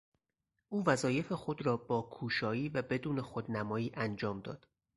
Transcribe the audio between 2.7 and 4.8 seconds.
بدون خودنمایی انجام داد.